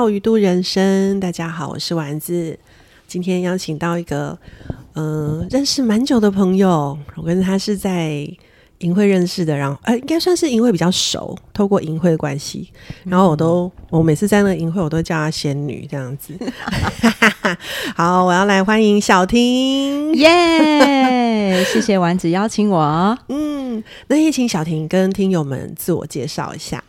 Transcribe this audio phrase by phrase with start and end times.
[0.00, 2.58] 到鱼都人生，大家好，我是丸子。
[3.06, 4.38] 今天邀请到一个
[4.94, 8.26] 嗯、呃认识蛮久的朋友，我跟他是在
[8.78, 12.70] 银会认识的，然后呃应该算是银会比较熟，透过银会的关系，
[13.04, 16.32] 然后我都我每次在那个营会，我都叫她仙女这样子。
[17.94, 20.14] 好，我要来欢迎小婷。
[20.14, 23.18] 耶 谢谢丸子邀请我。
[23.28, 26.82] 嗯，那也请小婷跟听友们自我介绍一下。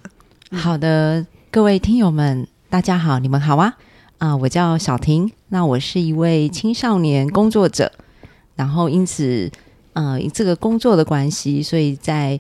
[0.52, 3.78] 好的，各位听友们，大家好，你们好啊！
[4.18, 7.92] 啊、我叫小婷，那我是一位青少年工作者，
[8.56, 9.52] 然后因此，
[9.92, 12.40] 呃，这个工作的关系，所以在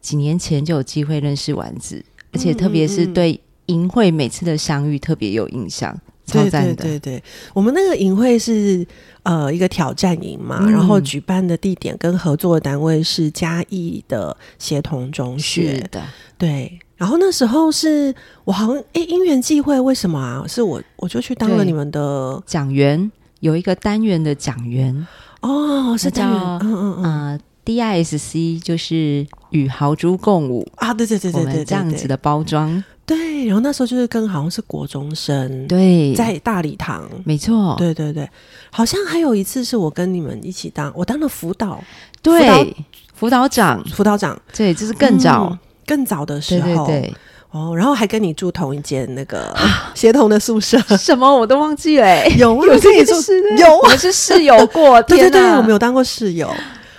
[0.00, 2.02] 几年前就有机会认识丸子，
[2.32, 5.94] 而且特别是对银会每次的相遇特别有印象，
[6.26, 6.74] 超对赞的。
[6.74, 7.22] 对对对，
[7.54, 8.86] 我们那个营会是
[9.22, 10.70] 呃一个挑战营嘛，嗯。
[10.70, 16.02] 然后举办的地点跟合作的单位是嘉义的协同中是学，的，
[16.36, 16.78] 对。
[16.96, 20.44] 然后那时候是我好像诶因缘际会，为什么啊？
[20.48, 25.06] 是我我就去当了你们的讲员有一个单元的讲员，
[25.42, 27.04] 哦，是那单元，嗯嗯嗯。
[27.04, 33.46] 呃，DISC 就是与豪猪共舞，啊，对对对对我对这样子的包装，对。
[33.46, 37.08] 然后那时候就是跟好像是国中生，对，在大礼堂。
[37.24, 38.28] 没错，对对对，
[38.70, 41.82] 好像还有一次是我跟你们一起当，我当了辅导。
[42.20, 42.74] 对，
[43.14, 45.48] 辅导长，辅导长，对，这是更早。
[45.50, 47.14] 嗯，更早的时候，对对，
[47.52, 49.54] 哦，然后还跟你住同一间那个
[49.94, 51.32] 协同的宿舍，什么？
[51.32, 53.40] 我都忘记了欸，有啊，有我跟你说这件事？
[53.52, 53.66] 呢有。
[53.66, 56.48] 啊，我们是室友过， 对对对，我们有当过室友，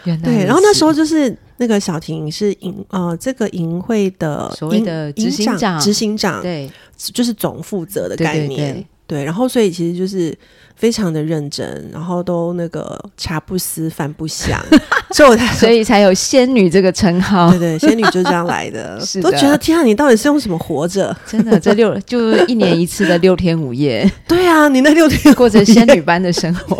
[0.06, 6.70] 对，原来对然后那时候就是那个小婷是营呃这个营会的所谓的执行长执行长对。
[7.14, 10.36] 就是总负责的概念，对对，然后所以其实就是
[10.76, 14.60] 非常的认真，然后都那个茶不思饭不想，
[15.14, 17.52] 所以我才所以才有仙女这个称号。
[17.52, 17.60] 对。
[17.60, 19.30] 对，仙女就是这样来的， 是的。
[19.30, 21.16] 都觉得天啊，你到底是用什么活着？
[21.28, 26.76] 真的，这六就一年一次的六天五夜， 对啊，你那六天过着仙女般的生活。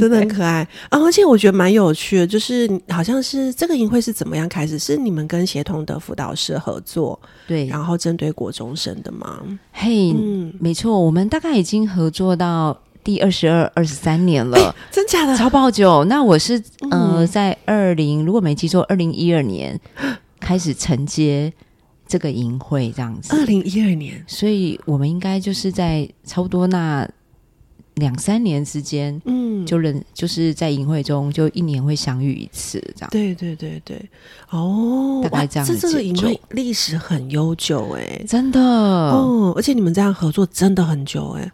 [0.00, 0.98] 真的很可爱啊！
[0.98, 4.78] 而且我觉得蛮有趣的，就是好像是这个营会是怎么样开始？
[4.78, 9.40] 是你们跟协同的辅导师合作，对，然后针对国中生的吗？
[9.72, 14.74] 嘿，嗯，没错，我们大概已经合作到第二十二、二十三年了。
[14.90, 15.36] 真假的？
[15.36, 16.04] 超爆久。
[16.04, 16.54] 那我是
[16.90, 19.78] 呃，嗯在二零如果没记错，二零一二年
[20.40, 21.52] 开始承接
[22.06, 27.08] 这个营会这样子二，零一二年，所以我们应该就是在差不多那
[28.00, 29.22] 两三年之间。
[29.26, 34.10] 嗯，就认就是在营会中，就一年会相遇一次，这样对对对对，
[34.48, 38.60] 哦，大概这样这的节这个营会历史很悠久哎、真的。
[38.60, 41.52] 哦，而且你们这样合作真的很久哎、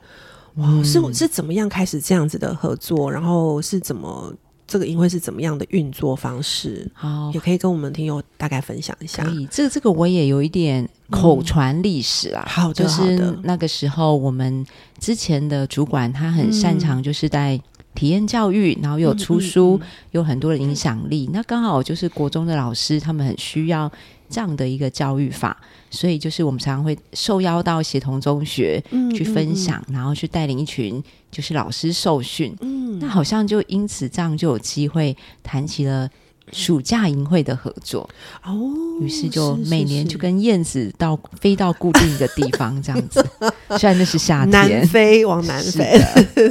[0.54, 3.10] 哇，嗯是是怎么样开始这样子的合作？
[3.10, 4.32] 然后是怎么
[4.66, 6.90] 这个营会是怎么样的运作方式？
[6.92, 9.30] 好也，可以跟我们听友大概分享一下可。
[9.30, 9.46] 以。
[9.50, 14.66] 这这个我也有一点口传历史啊，好的就是那个时候我们
[14.98, 17.60] 之前的主管他很擅长就是在
[17.94, 21.30] 体验教育，然后有出书，嗯有很多的影响力。
[21.32, 23.90] 那刚好就是国中的老师他们很需要
[24.28, 25.56] 这样的一个教育法，
[25.96, 32.54] 所以就是我们常常会受邀到协同中学嗯去分享，然后去带领一群就是老师受训。
[32.60, 36.08] 嗯，那好像就因此这样就有机会谈起了
[36.52, 38.08] 暑假营会的合作，
[38.44, 38.54] 哦，
[39.00, 43.26] 于是就每年就跟燕子到飞到固定一个地方这样子，
[43.76, 46.00] 虽然那是夏南天，飞往南是飞，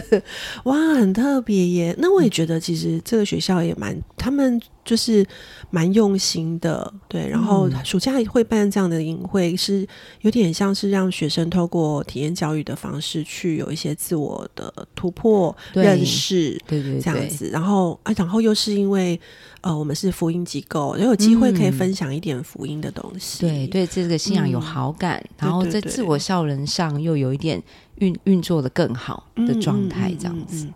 [0.65, 1.95] 哇，很特别耶。
[1.97, 5.23] 那我也觉得，其实这个学校也蛮，他们就是
[5.69, 7.29] 蛮用心的，对。
[7.29, 9.87] 然后嗯暑假会办这样的营会，是
[10.21, 16.59] 有点像是让学生透过体验教育的方式，去有一些自我的突破、对认识。
[16.65, 19.19] 对对对，这样子，然后啊，然后又是因为
[19.61, 23.41] 呃，我们是福音机构，也有机会可以嗯分享一点福音的东西。
[23.41, 27.61] 对对这个信仰有嗯好感，然后在自我效能上又有一点
[27.99, 30.67] 运运作的更好的嗯状态，嗯这样子。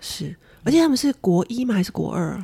[0.00, 0.34] 是，
[0.64, 1.74] 而且他们是国一吗？
[1.74, 2.42] 还是国二？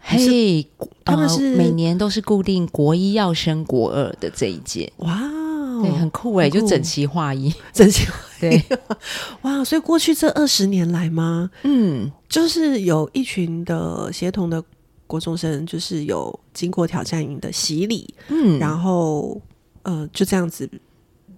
[0.00, 8.06] 嘿，呃他们是每年都是固定国一要升国二的这一届，哇哦，对，很酷哎，就整齐划一， 真心
[8.40, 8.62] 对，
[9.42, 9.62] 哇！
[9.62, 14.62] 所以过去这二十年来吗，嗯，就是有一群的协同的
[15.06, 19.40] 国中生，就是有经过挑战营的洗礼，嗯，然后
[19.82, 20.68] 呃，就这样子。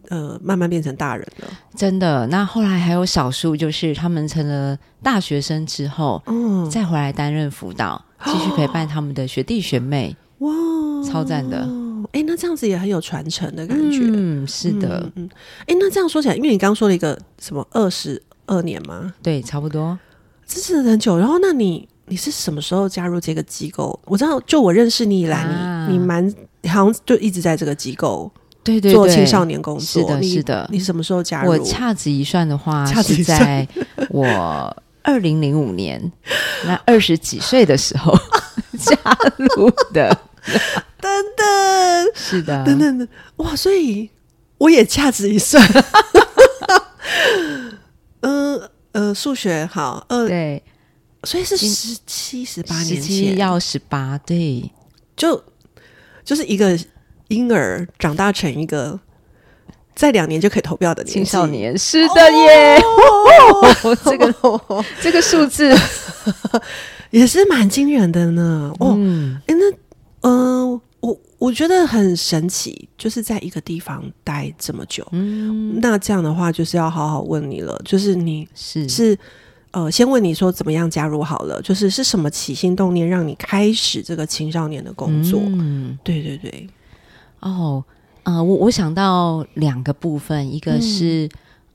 [0.09, 1.49] 呃，慢慢变成大人了。
[1.75, 2.27] 真的。
[2.27, 10.53] 那后来还有少数，就是他们成了大学生之后，嗯，再回来担任辅导，继续陪伴他们的学弟学妹，哇，
[11.05, 11.69] 超赞的。
[12.13, 14.01] 哎、那这样子也很有传承的感觉。
[14.03, 15.29] 嗯，是的，嗯，
[15.61, 19.15] 哎、诶那这样说起来，因为你刚刚说了一个什么二十二年吗？
[19.23, 19.99] 对，差不多。
[20.47, 21.17] 支持很久。
[21.17, 23.99] 然后，那你你是什么时候加入这个机构？
[24.05, 26.29] 我知道，就我认识你以来，啊你你蛮
[26.67, 28.31] 好像就一直在这个机构。
[28.65, 30.03] 对对对，做青少年工作。
[30.03, 30.69] 是的，你是的。
[30.71, 31.51] 你什么时候加入？
[31.51, 33.67] 我掐指一算的话，是在
[34.11, 36.13] 我二零零五年
[36.65, 38.13] 那二十几岁的时候
[38.79, 38.97] 加
[39.37, 40.17] 入的。
[41.01, 41.47] 等等。
[42.15, 43.55] 是的，等等等，哇！
[43.57, 44.11] 所以
[44.59, 45.65] 我也掐指一算，
[48.21, 50.63] 嗯 呃，数学好，呃，对，
[51.25, 54.71] 所以是十七十八年前，七要十八，对，
[55.17, 55.43] 就
[56.25, 56.79] 就是一个
[57.29, 58.99] 婴儿长大成一个
[59.95, 64.32] 在两年就可以投票的年青少年，是的耶，哦 这个
[65.01, 65.75] 这个数字，
[67.11, 68.73] 也是蛮惊人的呢。
[68.79, 69.71] 哦，嗯，哎、那
[70.23, 75.07] 嗯、呃我我觉得很神奇，就是在一个地方待这么久。
[75.13, 78.89] 嗯，那这样的话，就是要好好问你了，就是你是。
[78.89, 79.19] 是
[79.73, 85.41] 呃，先问你说怎么样加入好了，就是是什么起心动念让你开始这个青少年的工作？
[85.47, 86.69] 嗯，对对对，
[87.41, 87.83] 哦，
[88.25, 91.27] 呃，我我想到两个部分，一个是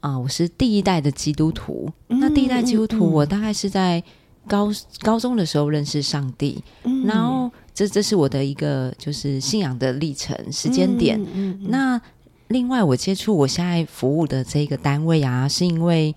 [0.07, 1.91] 啊、我是第一代的基督徒。
[2.07, 4.01] 那第一代基督徒，我大概是在
[4.47, 4.69] 高
[5.01, 11.19] 高中的时候认识上帝，嗯然后这这是我的一个就是信仰的历程时间点。
[11.67, 11.99] 那
[12.47, 16.15] 另外，我接触我现在服务的这个单位啊，是因为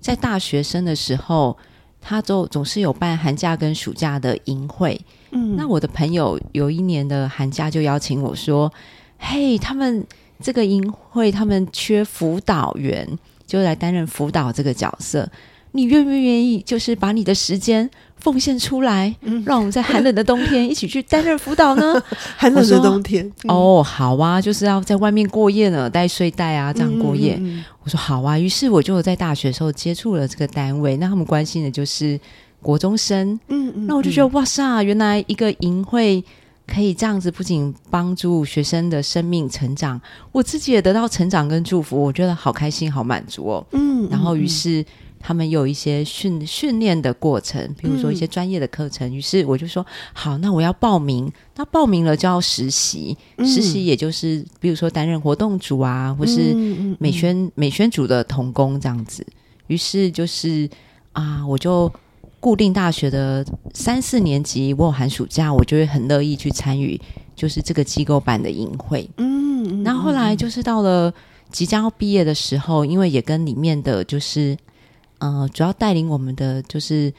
[0.00, 1.56] 在大学生的时候，
[2.00, 5.00] 他就总是有办寒假跟暑假的营会。
[5.32, 8.72] 嗯那我的朋友有一年的寒假就邀请我说
[9.18, 10.06] ：“嘿，他们
[10.40, 13.18] 这个营会他们缺辅导员，
[13.52, 15.28] 就来担任辅导这个角色。
[15.72, 16.62] 你愿不愿意？
[16.62, 22.02] 就是把你的时间奉献出来，嗯让我们在寒冷的冬天一起去担任辅导呢？”
[22.36, 27.40] 寒冷的冬天，嗯，哦，好啊，就是要在外面过夜呢，带睡袋啊，这样过夜。
[27.82, 32.18] 我说好啊，于是我就在大学的时候接触了这个单位，那他们关心的就是
[32.60, 33.38] 国中生。
[33.48, 36.22] 嗯嗯，那我就觉得哇塞，原来一个营会
[36.66, 40.00] 可以这样子，不仅帮助学生的生命成长，
[40.30, 43.66] 我自己也得到成长跟祝福，我觉得好开心，好满足哦。
[43.72, 44.86] 嗯，嗯，然后于嗯是。
[45.24, 49.08] 他们有一些训训练的过程，比如说一些专业的课程。
[49.14, 51.30] 于是我就说好，那我要报名。
[51.54, 56.52] 那报名了就要实习，嗯实习也就是比如说担任活动组啊，或是
[56.98, 59.24] 美宣、美宣组的童工这样子。
[59.68, 60.68] 于是就是
[61.12, 61.88] 啊，我就
[62.42, 67.00] 固定大学的三四年级，我有寒暑假，我就会很乐意去参与，
[67.36, 69.08] 就是这个机构办的营会。
[69.18, 71.14] 嗯，嗯然后后来就是到了
[71.52, 74.56] 即将要毕业的时候，因为也跟里面的就是
[75.20, 77.14] 呃，主要带领我们的就是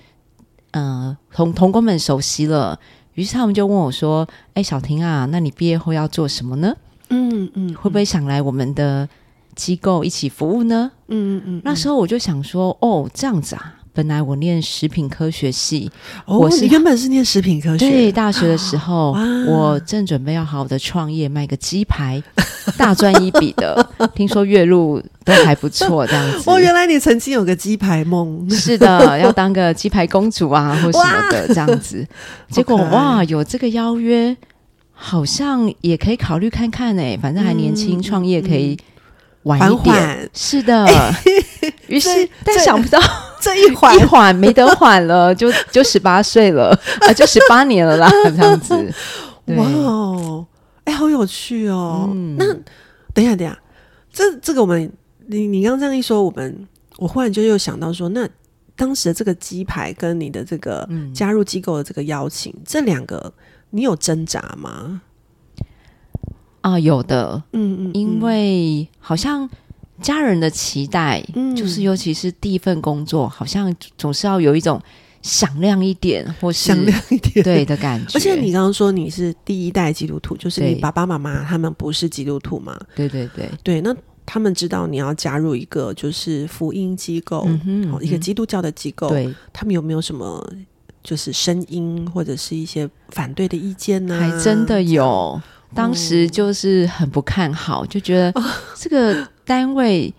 [0.71, 2.77] 呃同同工们熟悉了。
[3.13, 6.75] 于是他们就问我说：“哎，小婷啊，那你毕业后要做什么呢？
[7.07, 9.07] 嗯嗯，会不会想来我们的
[9.55, 13.79] 机构一起服务呢？”嗯嗯嗯，那时候我就想说，哦，这样子啊。
[13.93, 15.91] 本来我念食品科学系，
[16.25, 19.15] 哦，我是你原本是念食品科学，对，大学的时候，
[19.47, 22.21] 我正准备要好好的创业，卖个鸡排，
[22.75, 23.87] 大赚一笔的。
[24.15, 26.49] 听说月入都还不错，这样子。
[26.49, 32.05] 哦，原来你曾经有个鸡排梦，是的，要当个鸡排公主啊， 或什么的这样子。
[32.49, 34.35] 结果哇，有这个邀约，
[34.91, 38.75] 好像也可以考虑看看哎、反正还年轻，嗯创业可以
[39.43, 39.93] 晚一点。
[39.95, 40.87] 缓是的，
[41.85, 42.09] 于是
[42.43, 43.00] 但想不到
[43.43, 46.69] 这一缓一缓没得缓了， 就就十八岁了
[47.01, 48.73] 啊，就十八年了啦， 这样子。
[49.47, 50.45] 哇哦，
[50.85, 52.09] 哎，好有趣哦。
[52.13, 52.45] 嗯那
[53.13, 53.59] 等一下，等一下，
[54.13, 54.89] 这这个我们，
[55.27, 58.27] 你你刚刚这样一说，我们我忽然就又想到说，那
[58.75, 63.33] 当时的这个鸡排跟你的这个嗯加入机构的这个邀请，这两个
[63.71, 65.01] 你有挣扎吗？
[66.62, 69.50] 啊，有的，嗯嗯，因为好像
[70.01, 74.81] 家人的期待，嗯就是尤其是第一份工作，好像总是要有一种
[75.21, 78.12] 响亮一点，或是响亮一点，对的感觉。
[78.15, 82.77] 而且你刚刚说你是第一代基督徒，就是你爸爸妈妈他们不是基督徒嘛？
[82.95, 83.95] 对对对，对，那
[84.25, 87.47] 他们知道你要加入一个就是福音机构，
[88.01, 90.45] 一个基督教的机构，对，他们有没有什么
[91.03, 94.19] 就是声音或者是一些反对的意见呢？
[94.19, 95.05] 还真的有。
[95.05, 95.43] 哦
[95.75, 98.31] 当时就是很不看好，就觉得
[98.77, 100.13] 这个单位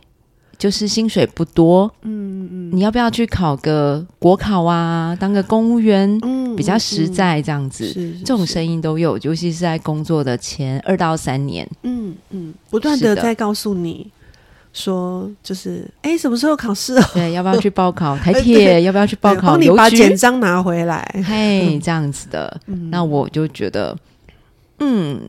[0.56, 7.86] 就是薪水不多，嗯嗯你要不要去考个国考啊，当个公务员，嗯比较实，在这样子。
[7.88, 11.68] 是这种声音都有，尤其是在工作的前二到三年。
[11.82, 14.08] 嗯嗯，不断的的在告诉你
[14.72, 17.02] 说，就是哎，什么时候考试哦？
[17.14, 18.82] 对，要不要去报考台 对铁？
[18.82, 20.16] 要不要去报考帮你把简？
[20.16, 21.04] 章拿回来。
[21.26, 23.96] 嘿，这样子的，嗯那我就觉得，
[24.78, 25.20] 嗯，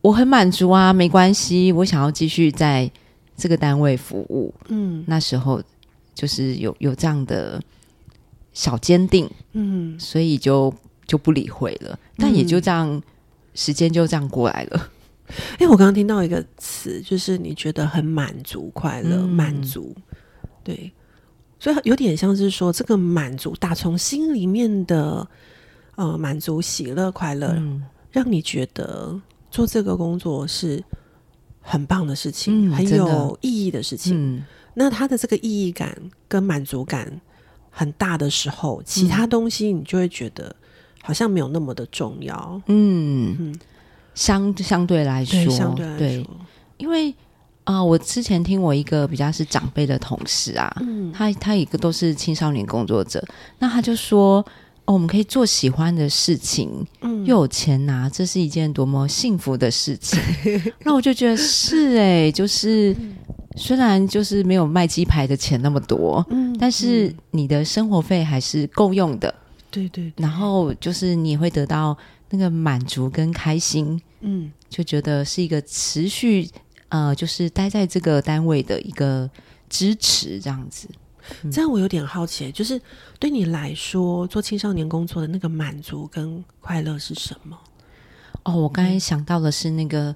[0.00, 2.90] 我很满足啊，没关系，我想要继续在
[3.40, 4.54] 这个单位服务。
[4.68, 5.02] 嗯。
[5.06, 5.60] 那时候
[6.14, 7.60] 就是有有这样的
[8.52, 9.98] 小坚定，嗯。
[9.98, 10.72] 所以就
[11.06, 11.98] 就不理会了。
[12.16, 13.02] 但也就这样，
[13.54, 14.90] 时间就这样过来了。
[15.58, 19.28] 哎，我刚刚听到一个词，就是你觉得很满足、快乐、嗯。
[19.28, 19.96] 满足，
[20.62, 20.92] 对，
[21.58, 25.26] 所以有点像是说这个满足打从心里面的
[25.94, 27.82] 呃满足、喜乐、快乐，嗯。
[28.12, 29.20] 让你觉得
[29.52, 30.82] 做这个工作是
[31.60, 34.16] 很棒的事情，很有意义的事情。
[34.16, 35.96] 嗯那他的这个意义感
[36.28, 37.20] 跟满足感
[37.70, 40.54] 很大的时候，其他东西你就会觉得
[41.02, 42.62] 好像没有那么的重要。
[42.66, 43.60] 嗯嗯，
[44.14, 46.30] 相相对来说，对，相对来对说，
[46.78, 47.12] 因为
[47.64, 53.22] 啊、我之前听我一个比较是长辈的同事啊，嗯他他一个都是青少年工作者，
[53.58, 54.44] 那他就说。
[54.90, 57.24] 哦，我们可以做喜欢的事情，嗯。
[57.24, 60.18] 又有钱拿，这是一件多么幸福的事情。
[60.82, 62.94] 那我就觉得是哎、就是
[63.56, 69.32] 虽然就是没有卖鸡排的钱那么多，嗯但是你的生活费还是够用的，
[69.70, 70.12] 对对，对。
[70.16, 71.96] 然后就是你会得到
[72.30, 74.50] 那个满足跟开心，嗯。
[74.68, 76.48] 就觉得是一个持续
[76.88, 79.28] 呃，就是待在这个单位的一个
[79.68, 80.88] 支持，这样子。
[81.50, 82.80] 这样我有点好奇，就是
[83.18, 87.58] 对你来说，做青少年工作的那个满足跟快乐是什么？
[88.44, 90.14] 哦，我刚才想到的是那个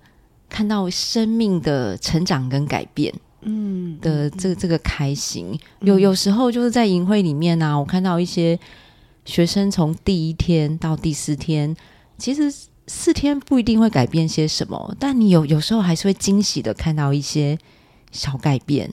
[0.49, 3.99] 看到生命的成长跟改变嗯。
[4.01, 5.59] 的这个这个开心。
[5.81, 8.59] 有有时候就是在营会里面呢、我看到一些
[9.25, 11.75] 学生从第一天到第四天，
[12.19, 12.53] 其实
[12.87, 17.59] 四天不一定会改变些什么，但你有有时候还是会惊喜的看到一些
[18.11, 18.93] 小改变，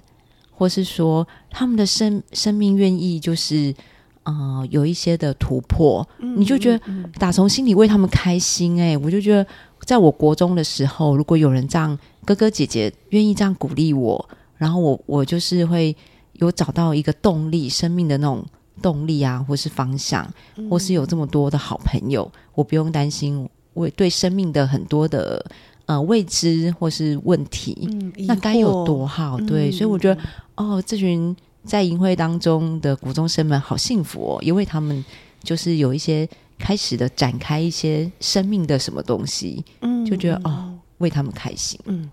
[0.62, 3.74] 或是说他们的生生命愿意就是
[4.22, 6.80] 呃有一些的突破，你就觉得
[7.18, 9.44] 打从心里为他们开心哎、我就觉得
[9.88, 15.96] 在我国中的时候，如果有人这样哥哥姐姐愿意这样鼓励我，然后我我就是会
[16.34, 18.46] 有找到一个动力，生命的那种
[18.84, 20.32] 动力啊，或是方向，
[20.70, 25.44] 或是有这么多的好朋友，我不用担心我对生命的很多的
[25.92, 29.38] 呃未知或是问题，嗯，那该有多好？
[29.42, 30.22] 对，所以我觉得
[30.56, 35.04] 哦，这群在营会当中的国中生们好幸福哦，因为他们
[35.44, 41.80] 就是有一些开始的展开一些生命的什么东西，嗯就觉得哦，为他们开心。
[41.86, 42.10] 嗯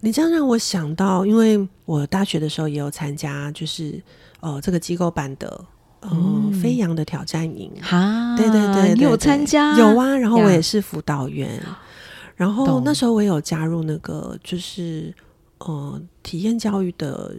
[0.00, 4.00] 你这样让我想到，因为我大学的时候也有参加，就是
[4.38, 5.64] 呃这个机构办的
[6.00, 9.76] 呃、嗯飞扬的挑战营，哈，对对对，你有参加？
[9.76, 11.60] 有啊，然后我也是辅导员，
[12.38, 15.12] 然后那时候我也有加入那个就是
[15.58, 17.34] 呃体验教育的。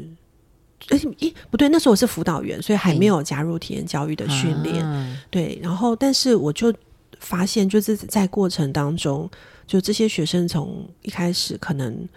[0.89, 4.83] 哎，咦，不对，那时候我是辅导员，所以还没有加入体验教育的训练。
[4.85, 6.73] 啊对，然后但是我就
[7.19, 9.29] 发现，就是在过程当中，
[9.67, 12.07] 就这些学生从一开始可能，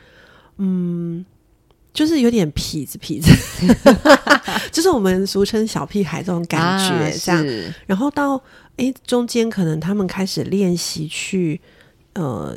[0.59, 1.25] 嗯，
[1.93, 3.31] 就是有点痞子痞子，
[4.71, 7.43] 就是我们俗称小屁孩这种感觉，啊这样。
[7.43, 8.41] 是然后到
[8.77, 11.61] 诶中间可能他们开始练习去，
[12.13, 12.57] 呃，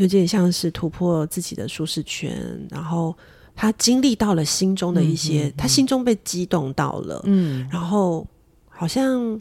[0.00, 2.34] 有点像是突破自己的舒适圈，
[2.70, 3.14] 然后
[3.54, 7.68] 他经历到了心中的一些，他心中被激动到了，嗯。
[7.70, 8.26] 然后
[8.68, 9.38] 好像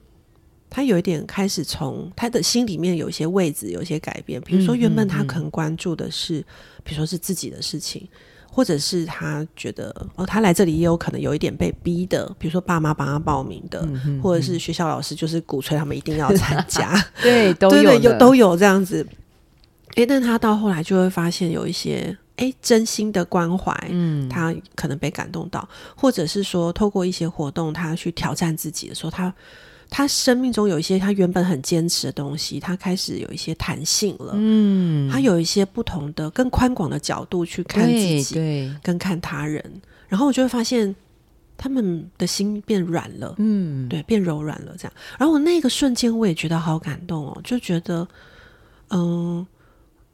[0.69, 6.41] 他有一点开始从他的心里面有一些位置有一些改变，比如说嗯原本他可能关注的是，
[6.83, 8.07] 比如说是自己的事情。
[8.51, 13.87] 或者是他觉得哦，他来这里也有可能有一点被逼的，比如说爸妈帮他报名的，
[14.21, 17.97] 或者是学校老师就是鼓吹他们一定要 参加，对，都有的。
[17.99, 19.05] 有都有这样子。
[19.95, 29.33] 诶，但他到后来就会发现有一些诶真心的关怀，嗯，他可能被感动到，或者是说透过一些活动，他去挑战自己的时候，他
[29.89, 40.95] 他生命中有一些他原本很坚持的东西，他开始有一些弹性了，嗯，他有一些不同的、更宽广的角度去看自己，对，跟看他人，然后我就会发现
[41.57, 44.93] 他们的心变软了，嗯，对，变柔软了，这样。
[45.17, 48.07] 然后我那个瞬间，我也觉得好感动哦，就觉得，
[48.91, 49.45] 嗯、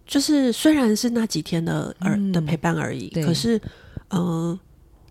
[0.06, 2.32] 就是虽然是那几天的而、嗯。
[2.32, 3.60] 的陪伴而已，可是，
[4.10, 4.58] 嗯、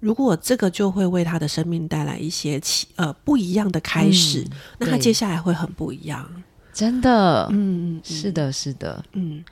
[0.00, 6.28] 如果这个就会为他的生命带来一些起呃不一样的开始，嗯那他接下来会很不一样。
[6.72, 9.04] 真的，嗯，嗯是，的，是的。
[9.12, 9.44] 嗯。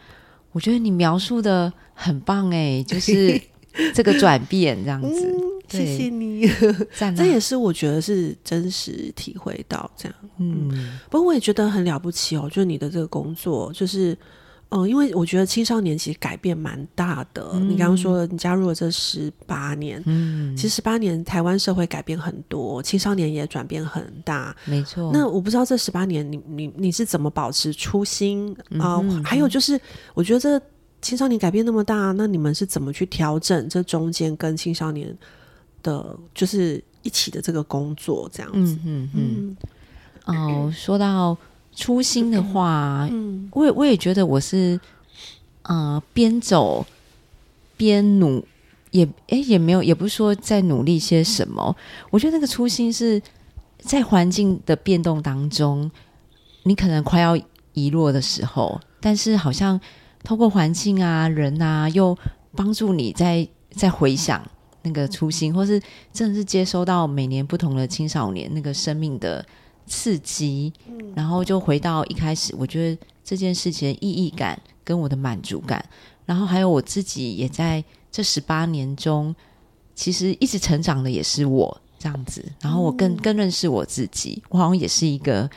[0.53, 3.41] 我觉得你描述的很棒哎， 就是
[3.95, 5.35] 这个转变这样子，嗯，
[5.67, 6.47] 谢谢你，
[7.17, 10.15] 这也是我觉得是真实体会到这样。
[10.37, 10.99] 嗯。
[11.09, 14.15] 不过我也觉得很了不起哦，就是你的这个工作，就是
[14.73, 17.53] 嗯、因为我觉得青少年其实改变蛮大的。
[17.61, 24.57] 你刚刚说，你加入了这十八年，嗯，其实十八年台湾社会改变很多，青少年也转变很大。
[24.65, 25.11] 没错。
[25.13, 29.79] 那我不知道这十八年你你你是怎么保持初心啊、还有就是，
[30.15, 30.61] 我觉得这
[31.01, 35.15] 青少年改变那么大，那你们是怎么去调整这中间跟青少年
[35.83, 38.79] 的，就是一起的这个工作这样子？
[38.87, 39.57] 嗯嗯
[40.27, 41.37] 嗯，哦，说到
[41.75, 44.79] 初心的话，嗯我也我也觉得我是
[45.63, 46.85] 呃边走
[47.77, 48.45] 边努，
[48.91, 51.75] 也诶也没有，也不是说在努力些什么。
[52.11, 53.21] 我觉得那个初心是
[53.79, 55.91] 在环境的变动当中，
[56.65, 57.37] 你可能快要
[57.73, 59.81] 遗落的时候，但是好像
[60.23, 62.17] 透过环境啊、人啊，又
[62.55, 64.47] 帮助你在在回想
[64.83, 65.81] 那个初心，或是
[66.13, 69.45] 真的是接收到每年不同的青少年那个生命的
[69.87, 70.73] 刺激，
[71.15, 75.85] 然后就回到一开始，我觉得这件事情的意义感跟我的满足感，
[76.25, 79.35] 然后还有我自己也在这十八年中，
[79.95, 85.49] 其实一直成长的也是我这样子，然后我更更认识我自己，我好像也是一个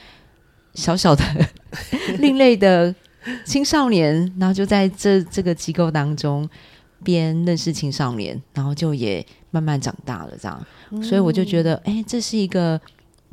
[0.73, 1.23] 小小的
[2.19, 2.93] 另类的
[3.45, 6.49] 青少年，然后就在这这个机构当中。
[7.03, 10.65] 边认识青少年，然后就也慢慢长大了，这样，
[11.03, 12.81] 所以我就觉得，哎，这是一个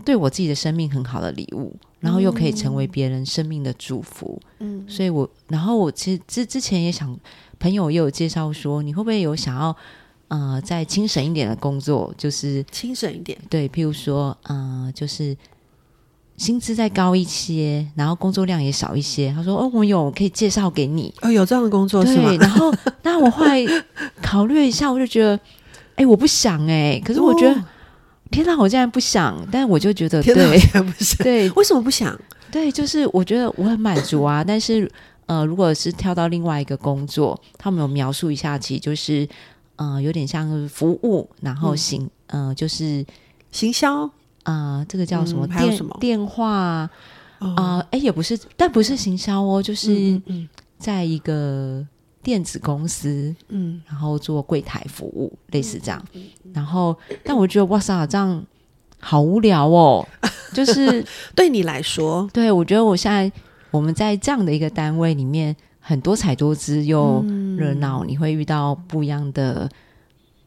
[0.04, 4.40] 对我自己的生命很好的礼物，然后又可以成为别人生命的祝福。
[4.58, 7.18] 嗯，所以我，然后我其实之之前也想，
[7.58, 9.76] 朋友也有介绍说，你会不会有想要，
[10.28, 15.36] 呃，再轻省一点的工作，就是轻省一点，对，譬如说，呃，就是。
[16.38, 19.30] 薪资再高一些，然后工作量也少一些。
[19.32, 22.32] 他说：“哦，我有可以介绍给你。”哦，有这样的工作是吗？
[22.40, 23.62] 然后， 那我后来
[24.20, 25.38] 考虑一下，我就觉得，
[25.94, 27.00] 哎，我不想哎。
[27.04, 27.64] 可是我觉得，
[28.32, 29.46] 天哪，我竟然不想。
[29.52, 30.34] 但我就觉得，对，
[30.82, 31.18] 不想。
[31.18, 32.18] 对，为什么不想？
[32.50, 34.42] 对，就是我觉得我很满足啊。
[34.46, 34.90] 但是，
[35.26, 39.28] 呃，如果是跳到另外一个工作，他们有描述一下，其实就是，
[39.76, 43.04] 呃，有点像服务，然后行，呃，就是
[43.52, 44.10] 行销。
[44.44, 46.90] 啊，这个叫什么电电话
[47.38, 47.86] 啊？
[47.92, 50.20] 哎，也不是，但不是行销哦，就是
[50.78, 51.86] 在一个
[52.22, 56.02] 电子公司，嗯，然后做柜台服务，类似这样。
[56.52, 58.44] 然后，但我觉得哇塞，这样
[59.00, 60.06] 好无聊哦。
[60.54, 61.04] 就是
[61.34, 63.30] 对你来说，对我觉得我现在
[63.70, 67.24] 我们在这样的一个单位里面，很多彩多姿又
[67.56, 69.68] 热闹，你会遇到不一样的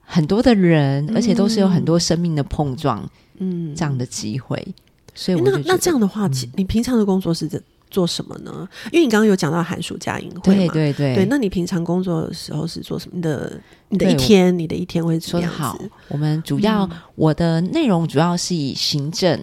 [0.01, 3.07] 很多的人，而且都是有很多生命的碰撞。
[3.38, 4.65] 嗯，这样的机会，
[5.13, 7.49] 所以我那那这样的话，你平常的工作是
[7.95, 8.67] 做什么呢？
[8.91, 11.25] 因为你刚刚有讲到寒暑假营会嘛，对对对，对。
[11.29, 13.15] 那你平常工作的时候是做什么？
[13.15, 15.79] 你的你的一天，你的一天会说的好。
[16.10, 19.39] 我们主要我的内容主要是以行政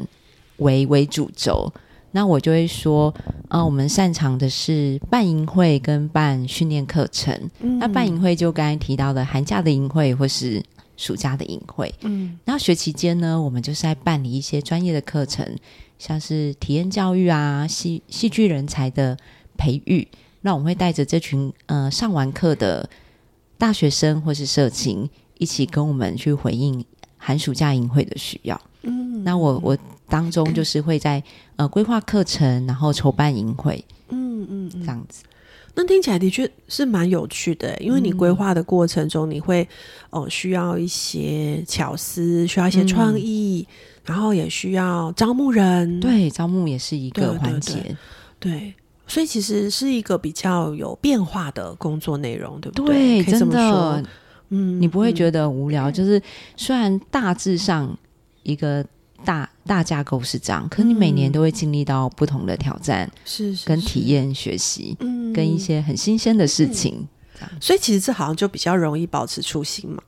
[0.59, 1.73] 为为主轴，
[2.11, 3.15] 那我就会说，
[3.49, 7.35] 啊，我们擅长的是办营会跟办训练课程。
[7.81, 10.63] 那办营会就刚才提到的寒假的营会，或是。
[10.95, 15.45] 暑假的营会，嗯，然后学期间呢，我们就是在办理一些专业的课程，
[16.03, 19.17] 像是体验教育啊、戏戏剧人才的
[19.57, 20.09] 培育。
[20.41, 22.91] 那我们会带着这群呃上完课的
[23.57, 26.85] 大学生或是社情，一起跟我们去回应
[27.17, 28.61] 寒暑假营会的需要。
[28.83, 31.23] 嗯，那我我当中就是会在
[31.55, 35.23] 呃规划课程，然后筹办营会，嗯嗯，这样子。
[35.75, 39.67] 那听起来的确是蛮有趣的，因为你规划的过程中，你会
[40.11, 43.67] 哦需要一些巧思，需要一些创意，
[44.05, 47.97] 然后也需要招募人，对，招募也是一个环节，
[48.39, 48.75] 对，
[49.07, 53.23] 所以其实是一个比较有变化的工作内容，对不对？
[53.25, 54.03] 真的，
[54.51, 56.21] 嗯，你不会觉得无聊，就是
[56.57, 57.97] 虽然大致上
[58.43, 58.85] 一个。
[59.25, 67.07] 大大架构是这样，可你每年都会经历到不同的挑战，是跟体验学习，嗯，跟一些很新鲜的事情，
[67.61, 70.03] 所以其实这好像就比较容易保持初心嘛。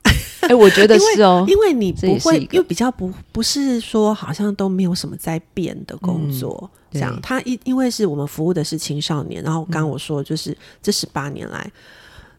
[0.49, 7.19] 哎，我觉得是哦，因为你不会，又比较不不是说好像都没有什么在变的工作，这样。
[7.21, 11.69] 他因因为是我们服务的是青少年，然后刚刚我说就是这十八年来，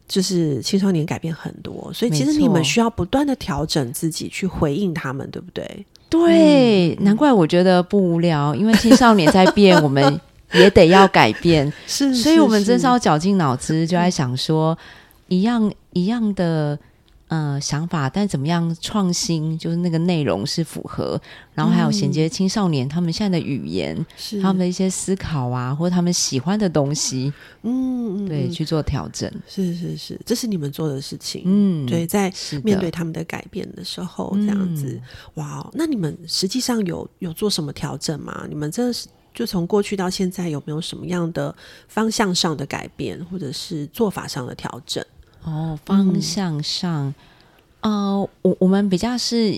[0.07, 5.87] 就是青少年改变很多，所以其实你们需要不断的调整自己去回应他们，对不对？
[6.09, 10.21] 对，难怪我觉得不无聊，因为青少年在变，我们
[10.53, 14.79] 也得要改变， 是，所以我们真是要绞尽脑汁，就在想说，
[15.29, 16.79] 一样一样的。
[17.29, 19.59] 呃，想法，但怎么样创新？
[19.59, 21.21] 就是那个内容是符合，
[21.55, 35.01] 然后还有衔接青少年他们现在的语言，是他们的一些思考啊，或者他们喜欢的东西，嗯，对，去做调整，是是是，这是你们做的事情，嗯，对，在面对他们的改变的时候，这样子，
[35.35, 38.47] 哇，那你们实际上有有做什么调整吗？
[38.49, 41.53] 你们这是就从过去到现在有没有什么样的
[41.89, 45.05] 方向上的改变，或者是做法上的调整？
[45.47, 47.15] 哦，方向上，
[47.81, 49.53] 呃，我我们比较是，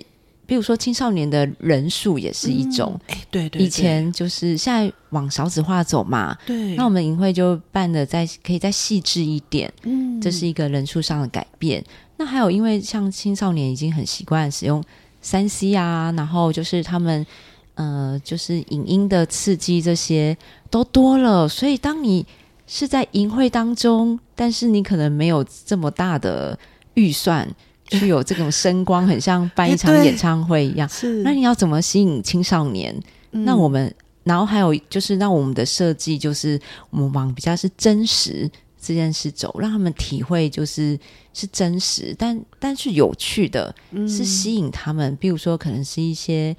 [0.45, 11.83] 比如说青少年的人数也是一种，哎，对对，以前就是现在往少子化走嘛，对，那我们营会就办的再可以再细致一点，嗯，这是一个人数上的改变。
[12.19, 14.85] 那还有，因为像青少年已经很习惯使用
[15.23, 17.27] 三 C 啊，然后就是他们
[17.77, 20.37] 呃，就是影音的刺激这些
[20.69, 22.27] 都多了，所以当你
[22.71, 26.57] 是在淫会当中，但是你可能没有这么大的
[26.95, 27.49] 预算
[27.87, 30.87] 去有这种声光，很像办一场演唱会一样。
[30.87, 32.95] 是那你要怎么吸引青少年？
[33.33, 40.99] 嗯那我们，然后还有就是，让我们的设计就是我们往比较是真实这件事走，让他们体会就是
[41.33, 45.17] 是真实，但但是有趣的，嗯是吸引他们。
[45.17, 46.55] 比如说，可能是一些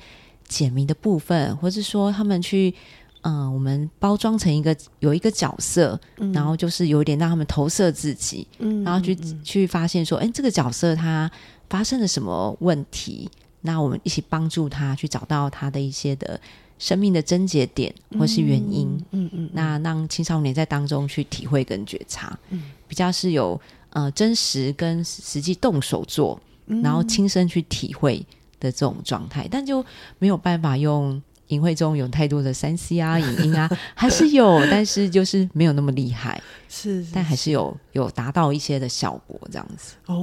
[0.47, 2.73] 解谜的部分，或是说他们去。
[3.21, 5.99] 嗯，我们包装成一个有一个角色，
[6.33, 11.29] 然后就是有一点让他们投射自己，嗯然后去、去发现说，哎，这个角色他
[11.69, 13.29] 发生了什么问题？
[13.61, 16.39] 那我们一起帮助他去找到他的一些的
[16.77, 18.87] 生命的症结点或是原因。
[19.11, 22.39] 嗯嗯，那让青少年在当中去体会跟觉察，
[22.87, 28.25] 比较是有呃真实跟实际动手做，嗯然后亲身去体会
[28.61, 29.85] 的这种状态，但就
[30.19, 31.21] 没有办法用。
[31.49, 37.51] 营会中有太多的三 C 啊、 影音啊，还是有， 但是就是没有那么厉害，是，但还是。
[37.51, 39.95] 有有达到一些的效果，这样子。
[40.05, 40.15] 哦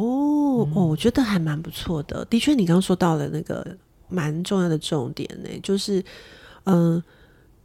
[0.74, 2.24] 哦，我觉得还蛮不错的。
[2.26, 3.76] 的确，你刚刚说到了那个
[4.08, 6.02] 蛮重要的重点呢，就是
[6.64, 7.02] 嗯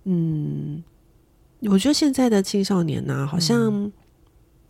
[0.05, 0.83] 嗯，
[1.61, 3.91] 我觉得现在的青少年呢、好像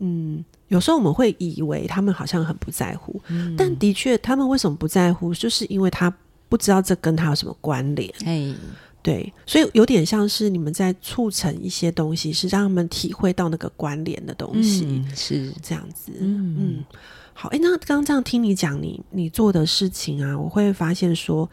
[0.00, 3.18] 嗯，有时候我们会以为他们好像很不在乎，
[3.56, 6.14] 但的确，他们为什么不在乎，就是因为他
[6.52, 8.12] 不知道这跟他有什么关联。
[8.26, 8.54] 哎，
[9.02, 16.12] 对，所以有点像是你们在促成一些东西，是让他们体会到那个关联的东西，嗯，是，这样子。
[16.20, 16.56] 嗯。
[16.58, 16.84] 嗯，
[17.32, 21.48] 好，哎，那刚刚这样听你讲你你做的事情啊，我会发现说，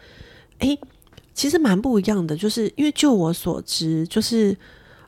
[0.58, 0.78] 哎，
[1.34, 4.54] 其实蛮不一样的，就是因为就我所知，就是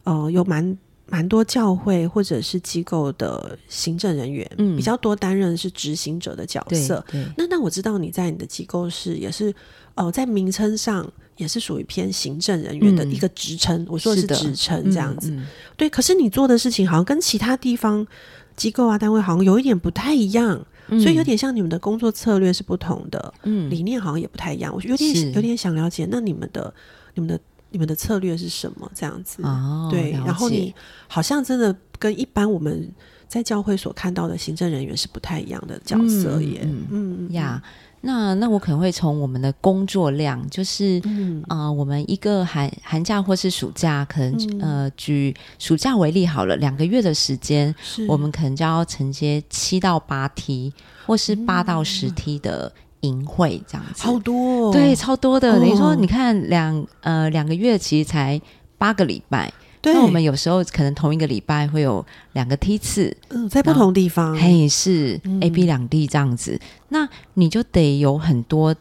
[0.06, 0.78] 呃，有蛮
[1.12, 4.78] 蛮多教会或者是机构的行政人员，嗯。
[4.78, 7.04] 比较多担任是执行者的角色。
[7.36, 9.54] 那那我知道你在你的机构是也是
[9.96, 13.12] 呃，在名称上也是属于偏行政人员的嗯。
[13.12, 15.30] 一个职称，我说的是职称这样子。
[15.32, 15.46] 嗯
[15.76, 18.08] 对，可是你做的事情好像跟其他地方
[18.56, 21.00] 机构啊单位好像有一点不太一样，嗯。
[21.02, 23.70] 所以有点像你们的工作策略是不同的，嗯。
[23.70, 24.74] 理念好像也不太一样。
[24.74, 26.74] 我有点有点想了解，那你们的
[27.16, 27.38] 你们的
[27.72, 28.92] 你们的策略是什么？
[28.94, 30.74] 这样子，哦，对，然后你
[31.08, 32.90] 好像真的跟一般我们
[33.28, 36.60] 在教会所看到的行政人员是不太一样的角色耶。
[36.64, 37.64] 嗯嗯嗯呀，
[38.02, 41.42] 那那我可能会从我们的工作量，就是嗯。
[41.48, 44.60] 啊、呃我们一个寒寒假或是暑假，可能、嗯。
[44.60, 47.74] 呃举暑假为例好了，两个月的时间，
[48.08, 50.74] 我们可能就要承接七到八梯，
[51.06, 54.02] 或是八到十梯的营会这样子。
[54.02, 55.54] 超多、哦，对，超多的。
[55.54, 58.42] 哦等于说，你看两呃两个月其实才
[58.78, 66.60] 八个礼拜，对，那我们有时候可能同一个礼拜会有两个梯次，嗯在不同地方，嘿，是嗯 A、B 两地这样子，
[66.90, 68.74] 那你就得有很多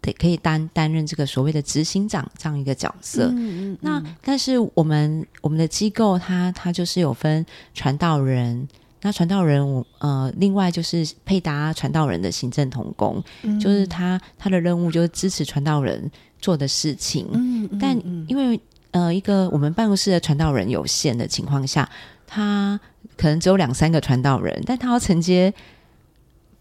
[0.00, 3.28] 得可以担担任这个所谓的执行长这样一个角色。
[3.32, 7.44] 嗯嗯那但是我们我们的机构它它就是有分
[7.74, 8.68] 传道人。
[9.02, 13.58] 那传道人，我呃，另外就是配搭传道人的行政同工，嗯。
[13.58, 16.10] 就是他他的任务就是支持传道人
[16.40, 17.26] 做的事情。
[17.32, 18.24] 嗯嗯但嗯。
[18.28, 18.60] 因为
[18.92, 21.88] 呃，一个我们办公室的传道人有限的情况下，
[22.26, 22.78] 他
[23.16, 25.54] 可能只有两三个传道人，但他要承接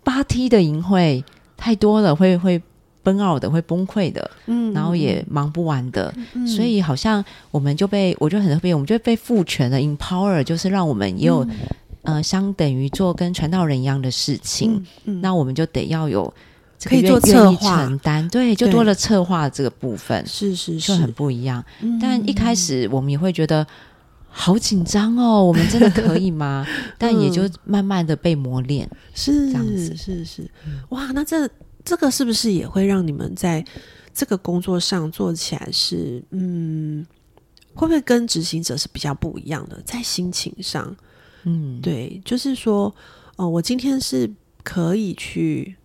[0.03, 1.23] 八梯的营会，
[1.57, 2.61] 太多了，会会
[3.01, 11.43] 崩 out 的，会崩溃的，嗯然后也忙不完的，嗯所以好像我们就被我就很特别，我们就被赋权了 empower，就是让我们也有、
[12.13, 16.33] 呃相等于做跟传道人一样的事情，嗯嗯那我们就得要有。
[16.81, 20.25] 这个可以做策划承担，对，就多了策划这个部分。
[20.25, 21.61] 是是就是很不一样。
[21.81, 23.67] 嗯但一开始我们也会觉得
[24.29, 26.65] 好紧张哦， 我们真的可以吗？
[26.97, 28.89] 但也就慢慢的被磨练。
[29.13, 30.49] 是这样子是是，
[30.91, 31.49] 哇，那这
[31.83, 33.61] 这个是不是也会让你们在
[34.13, 37.05] 这个工作上做起来是嗯，
[37.73, 39.81] 会不会跟执行者是比较不一样的？
[39.83, 40.95] 在心情上，
[41.43, 42.93] 嗯，对，就是说，
[43.35, 44.29] 哦、我今天是
[44.63, 45.75] 可以去。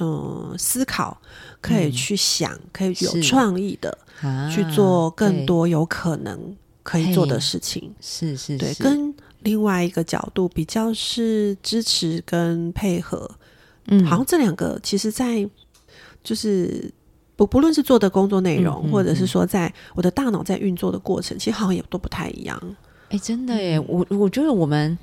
[0.00, 1.16] 嗯，思考
[1.60, 6.36] 可以嗯去想，可以有是创意的、啊去做更多有可能
[6.82, 7.94] 可以做的事情。
[8.00, 13.30] 是是对，跟另外一个角度比较是支持跟配合，
[13.86, 15.48] 嗯好像这两个其实在
[16.24, 16.92] 就是
[17.36, 22.76] 不不论是做的工作内容，嗯嗯或者是说在我的大脑在运作的过程，其实好像也都不太一样。
[23.14, 24.98] 哎，真的耶，嗯我我觉得我们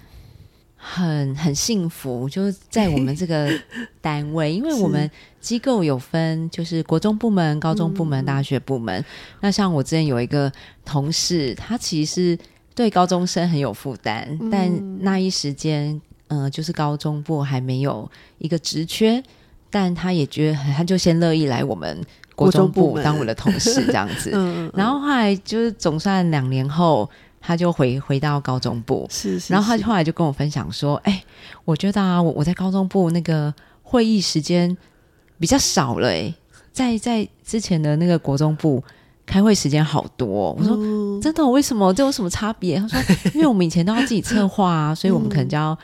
[0.75, 3.49] 很很幸福，就是在我们这个
[4.01, 9.03] 单位，因为我们机构有分，就是国中部门、高中部门、嗯大学部门。
[9.39, 10.51] 那像我之前有一个
[10.83, 12.37] 同事，他其实
[12.75, 19.23] 对高中生很有负担，嗯但那一时间，呃，就是高中部还没有一个职缺，
[19.69, 22.03] 但他也觉得他就先乐意来我们
[22.35, 24.31] 国中部当我的同事这样子。
[24.35, 27.09] 嗯，然后后来就是总算两年后，
[27.41, 31.23] 他就回回到高中部，是是，然后他后来就跟我分享说：“哎，
[31.65, 33.51] 我觉得啊，我我在高中部那个
[33.81, 34.77] 会议时间
[35.39, 36.31] 比较少了，哎，
[36.71, 38.83] 在在之前的那个国中部
[39.25, 40.77] 开会时间好多。”我说
[41.19, 41.45] ：“真的？
[41.47, 41.91] 为什么？
[41.93, 43.01] 这有什么差别？”他说
[43.33, 45.75] ：“因为我们以前都要自己策划啊， 所以我们可能就要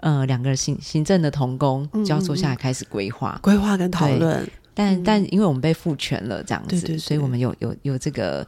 [0.00, 4.44] 呃两个行行政的同工就要坐下来开始规划、规划跟讨论。
[4.74, 8.44] 但但因为我们被赋权了这样子，所以我们有有有这个。”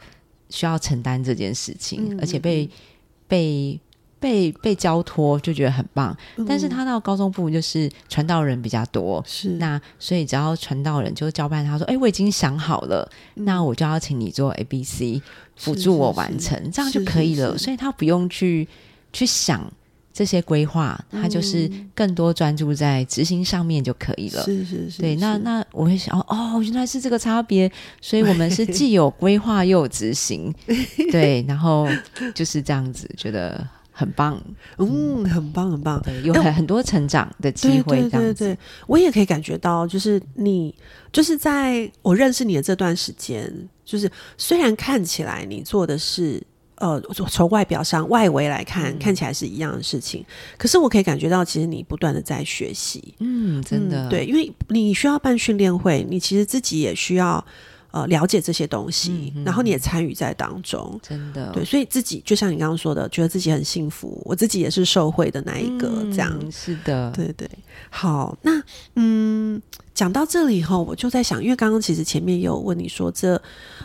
[0.51, 2.69] 需要承担这件事情，而且被
[3.27, 3.79] 被
[4.19, 6.17] 被被交托，就觉得很棒。
[6.49, 15.21] 但是他到高中部就是传道人比较多，是那所以只要传道人就交办他说：“哎，我已经想好了，那我就要请你做 A、B、C
[15.57, 18.69] 辅助我完成，这样就可以了。”所以他不用去
[19.13, 19.71] 去想。
[20.17, 24.43] 这些规划，它就是更多专注在执行上面就可以了。
[24.45, 30.51] 是是是，对，那那我会想，哦，原来是这个差别，所以我们是 既有规划又有执行，
[31.13, 31.87] 对，然后
[32.35, 34.43] 就是这样子，觉得很棒，
[34.79, 38.01] 嗯，很棒很棒，有很很多成长的机会。
[38.09, 40.75] 对对对，我也可以感觉到，就是你
[41.13, 43.53] 就是在我认识你的这段时间，
[43.85, 46.43] 就是虽然看起来你做的是。
[46.77, 50.23] 呃，从外表上外围来看，看起来是一样的事情，
[50.59, 57.43] 可是我可以感觉到，其实你不断的在学习，嗯，真的，对，因为你需要办训练会，你其实自己也需要
[57.93, 67.49] 呃了解这些东西，然后你也参与在当中，真的，对，所以自己就像你刚刚说的，觉得自己很幸福，我自己也是受惠的那一个，这样是的，对对，
[67.89, 68.63] 好，那
[68.97, 69.59] 嗯，
[69.95, 73.41] 讲到这里以后，我就在想，因为刚刚其实前面有问你说这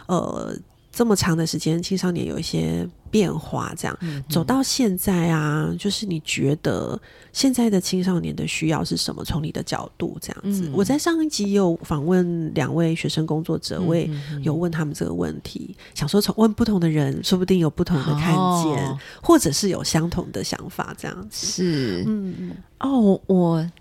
[0.07, 0.53] 呃。
[0.91, 3.97] 这么长的时间，青少年有一些变化，这样。
[4.27, 6.99] 走到现在啊，就是你觉得
[7.31, 9.23] 现在的青少年的需要是什么？
[9.23, 14.09] 从你的角度这样子，我在上一集有访问两位学生工作者，我也
[14.41, 21.47] 有问他们这个问题，想说从问不同的人，说不定有不同的看见，或者是有相同的想法，这样子。
[21.47, 22.03] 是。
[22.05, 22.51] 嗯嗯。
[22.79, 23.71] 哦，我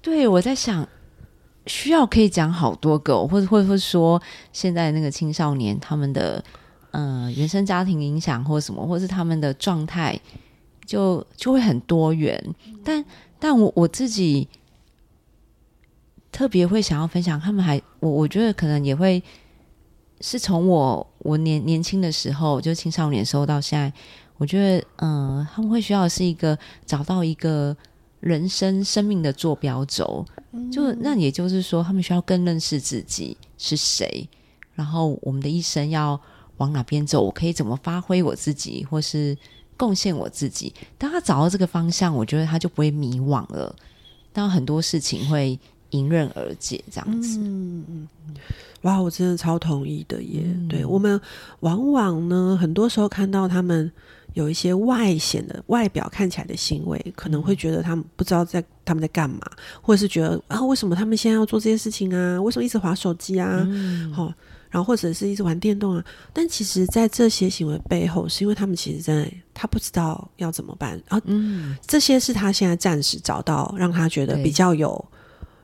[0.00, 0.88] 对我在想。
[1.66, 4.20] 需要可以讲好多个，或者或者说
[4.52, 6.42] 现在那个青少年他们的
[6.90, 10.18] 呃原生家庭影响或什么，或是他们的状态
[10.84, 12.42] 就就会很多元。
[12.84, 13.04] 但
[13.38, 14.48] 但我我自己
[16.30, 19.22] 特别会想要分享，他们还我我觉得可能也会
[20.20, 23.92] 是从我我年年轻的时候就青少年时候到现在，
[24.38, 27.76] 我觉得嗯他们会需要是一个找到一个。
[28.22, 30.24] 人生生命的坐标轴，
[30.70, 34.28] 就那也就是说，他们需要更认识自己是谁，
[34.74, 36.20] 然后我们的一生要
[36.58, 39.36] 往哪边走，我可以怎么发挥我自己，或是
[39.76, 40.74] 贡献我自己。
[40.98, 43.74] 当他找到这个方向，我觉得他就不会迷惘了。
[44.32, 45.58] 当很多事情会
[45.90, 47.38] 迎刃而解，这样子。
[47.38, 48.08] 嗯嗯，
[48.82, 50.44] 哇，我真的超同意的耶！
[50.68, 51.20] 对我们
[51.60, 53.90] 往往呢，很多时候看到他们。
[54.34, 59.40] 有一些外显的外表看起来的行为，可能会觉得他们不知道在他们在干嘛，
[59.80, 62.40] 或者是觉得啊，为什么他们现在要做这些事情啊？
[62.40, 63.66] 为什么一直划手机啊？
[64.14, 64.32] 好，
[64.70, 66.04] 然后或者是一直玩电动啊？
[66.32, 71.20] 但其实，在这些行为背后，是因为他们其实在他不知道要怎么办啊。
[71.26, 75.04] 嗯，这些是他现在暂时找到让他觉得比较有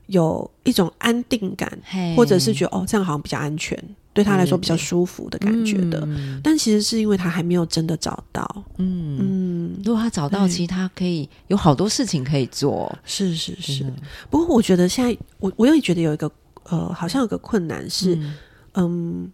[0.07, 1.71] 有一种安定感，
[2.17, 3.83] 或者是觉得哦，这样好像比较安全。
[4.19, 6.05] 对他来说比较舒服的感觉的，
[6.43, 8.65] 但其实是因为他还没有真的找到。
[8.79, 9.17] 嗯。
[9.21, 12.93] 嗯，如果他找到，其实他可以有好多事情可以做。
[13.05, 13.87] 是是是，
[14.29, 16.29] 不过我觉得现在我我又觉得有一个
[16.65, 18.19] 呃，好像有个困难是，
[18.75, 19.31] 嗯。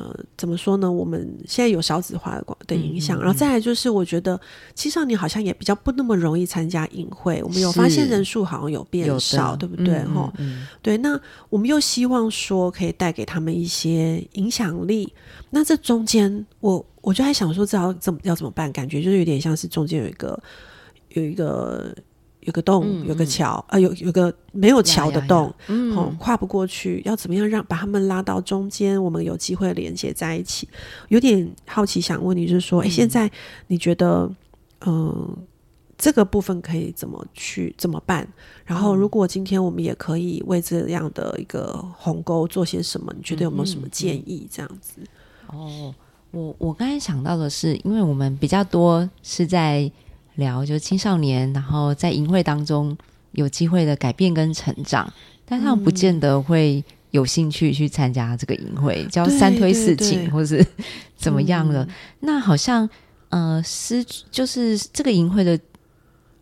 [0.00, 0.90] 呃，怎么说呢？
[0.90, 4.40] 我们现在有少子化的的影响，然后再来就是，我觉得
[4.74, 7.42] 青少年好像也比较不那么容易参加营会。
[7.42, 10.02] 我们有发现人数好像有变少，对不对？
[10.04, 10.32] 哈，
[10.80, 10.96] 对。
[10.98, 15.12] 那我们又希望说可以带给他们一些影响力。
[15.50, 18.72] 那这中间，我我就在想说，这要怎么要怎么办？
[18.72, 20.42] 感觉就是有点像是中间有一个
[21.10, 21.94] 有一个。
[22.40, 29.02] 有个洞，有个桥，啊，有有个没有桥的洞，嗯，跨不过去，要怎么样让把他们拉到中间？
[29.02, 30.66] 我们有机会连接在一起。
[31.08, 33.30] 有点好奇，想问你，就是说，哎，现在
[33.66, 34.30] 你觉得，
[34.86, 35.36] 嗯，
[35.98, 38.26] 这个部分可以怎么去怎么办？
[38.64, 43.12] 然后，如果今天我们也可以为这样的一个鸿沟做些什么？
[43.14, 44.48] 你觉得有没有什么建议？
[44.50, 45.02] 这样子？
[45.48, 45.94] 哦，
[46.30, 49.92] 我我刚才想到的是，因为我们比较多是在。
[50.40, 52.96] 聊就是青少年，然后在营会当中
[53.30, 55.08] 有机会的改变跟成长，
[55.44, 60.66] 但他们不见得会有兴趣去参加这个营会，叫三推四请或是
[61.16, 61.86] 怎么样了。
[62.18, 62.88] 那好像
[63.28, 65.56] 呃失就是这个营会的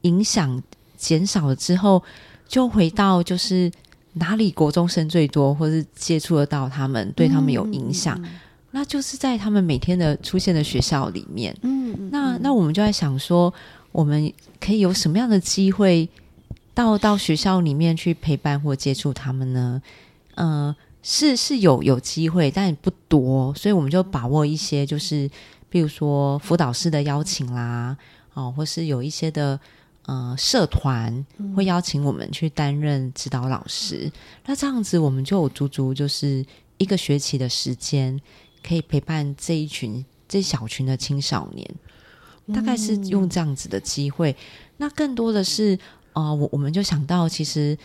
[0.02, 0.62] 影响
[0.96, 2.02] 减少了之后，
[2.46, 3.70] 就回到就是
[4.14, 8.18] 哪里国中生最多，或是接触得到他们，对他们有影响。
[8.70, 11.56] 那就是在他们每天的出现的学校里面。
[11.62, 13.52] 嗯，那那我们就在想说，
[13.98, 16.08] 我们可以有什么样的机会
[16.72, 19.82] 到到学校里面去陪伴或接触他们呢？
[20.36, 25.28] 呃，是是有有机会，但不多，所以我们就把握一些，就是
[25.68, 27.96] 比如说辅导师的邀请啦，
[28.34, 29.58] 哦，或是有一些的
[30.06, 34.08] 呃社团会邀请我们去担任指导老师。
[34.46, 38.16] 那这样子，我们就有足足就是一个学期的时间，
[38.62, 41.68] 可以陪伴这一群这小群的青少年。
[42.54, 44.34] 大概是用这样子的机会，
[44.78, 45.78] 那更多的是，
[46.12, 47.76] 呃，我我们就想到，其实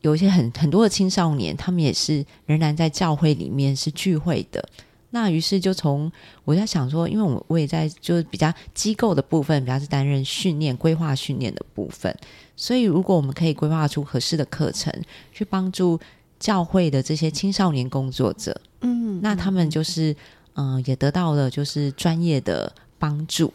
[0.00, 4.66] 有一些很很多的青少年，他们也是仍然在教会里面是聚会的。
[5.12, 6.10] 那于是就从
[6.44, 12.16] 我在想说，因为我我也在就是比较机构的部分，比较是担任训练规划训练的部分，
[12.54, 14.92] 所以如果我们可以规划出合适的课程，
[15.32, 15.98] 去帮助
[16.38, 20.12] 教会的这些青少年工作者，嗯，那他们就是
[20.54, 23.52] 嗯、呃也得到了就是专业的帮助。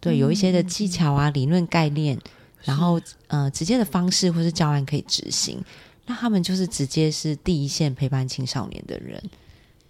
[0.00, 2.18] 对，有一些的技巧啊、理论概念，
[2.62, 5.62] 然后呃，直接的方式或是教案可以执行。
[6.06, 9.22] 那他们就是直接是第一线陪伴青少年的人。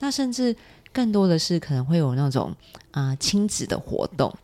[0.01, 0.55] 那甚至
[0.92, 2.55] 更多的是可能会有那种
[2.90, 4.35] 啊、呃亲子的活动，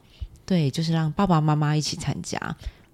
[0.44, 2.38] 对，就是让爸爸妈妈一起参加，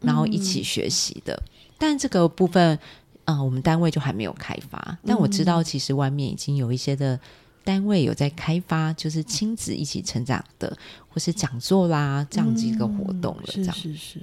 [0.00, 1.42] 然后一起学习的。
[1.76, 2.78] 但这个部分，
[3.24, 4.98] 呃，我们单位就还没有开发。
[5.06, 7.18] 但我知道，其实外面已经有一些的
[7.64, 10.76] 单位有在开发，就是亲子一起成长的，
[11.08, 13.42] 或是讲座啦这样子一个活动了。
[13.46, 14.18] 这是样，是是，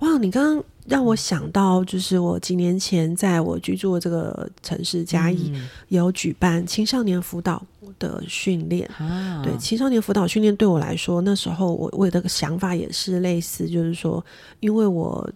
[0.00, 0.16] 哇！
[0.18, 7.62] 你刚刚让我想到，就是我几年前在我居住的这个城市嘉义，嗯有举办青少年辅导
[7.98, 8.88] 的训练。
[8.98, 14.24] 啊，对青少年辅导训练对我来说，那时候我我的想法也是类似，就是说，
[14.60, 15.30] 因为我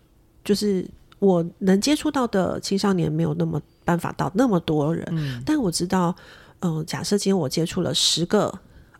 [0.45, 0.87] 就是
[1.19, 6.15] 我能接触到的青少年没有那么办法到那么多人，嗯但我知道，
[6.65, 8.53] 嗯、假设今天我接触了十个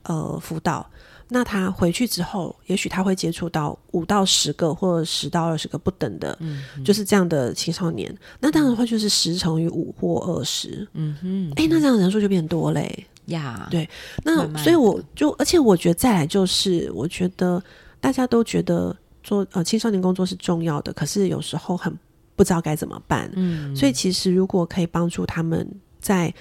[0.03, 0.89] 呃辅导，
[1.29, 8.15] 那他回去之后，也许他会接触到五到十个或十到二十个不等的，嗯就是这样的青少年。
[8.39, 13.89] 那当然的话，就是十乘以五或二十，嗯哼，哎，那这样人数就变多嘞、呀，对
[14.23, 17.63] 那所以我就，而且我觉得再来就是，我觉得
[17.99, 21.91] 大家都觉得做呃青少年工作是重要的，可是有时候很
[22.37, 23.31] 不知道该怎么办。
[23.35, 25.67] 嗯，所以其实如果可以帮助他们
[25.99, 26.33] 在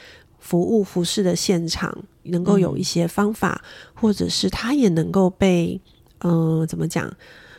[0.44, 5.80] 服务服饰的现场，能够有一些方法，或者是他也能够被
[6.20, 7.10] 嗯、呃怎么讲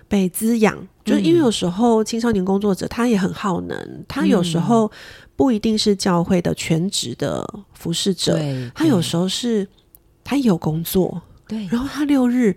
[0.07, 4.93] 被滋养，就是因为有时候青少年工作者他也很耗能，他有时候
[5.35, 7.43] 不一定是教会的全职的
[7.73, 9.67] 服侍者，对，他有时候是
[10.23, 11.67] 他有工作，对。
[11.69, 12.55] 然后他六日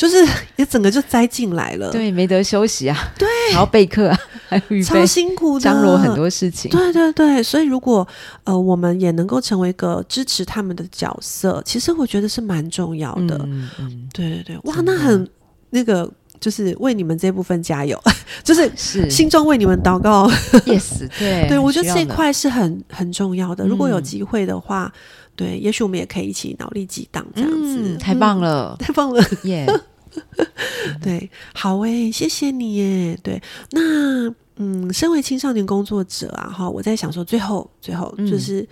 [0.00, 0.16] 就是
[0.56, 8.06] 也整个就栽进来了，，对没得休息啊，对， 然后备课啊， 还要预超备，辛苦的，张罗很多事情，对对对，所以如果
[8.44, 13.38] 呃我们也能够成为一个支持他们的角色，其实我觉得是蛮重要的。
[13.44, 15.28] 嗯嗯，对对对，哇，那很
[15.68, 16.10] 那个
[16.40, 18.00] 就是为你们这部分加油，
[18.42, 19.10] 就是是。
[19.10, 20.26] 心中为你们祷告。
[20.64, 23.66] yes，对对我觉得这一块是很很重要的。
[23.66, 24.02] 如果有嗯。
[24.02, 24.90] 机会的话，
[25.36, 29.22] 对，也许我们也可以一起脑力激荡这样子，嗯太棒了，了，太棒了。
[29.44, 29.66] 耶，
[31.00, 33.18] 对，好诶，谢谢你耶。
[33.22, 38.68] 对，那嗯，身为青少年工作者啊，哈，我在想说，最后最后嗯就是，